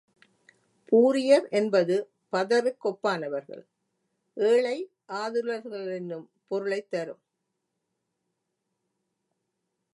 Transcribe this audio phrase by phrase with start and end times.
[0.91, 1.95] பூரியரென்பது
[2.31, 3.63] பதருக்கொப்பானவர்கள்,
[4.37, 4.77] ஏழை,
[5.07, 7.21] ஆதுலர்களென்னும் பொருளைத்தரும்.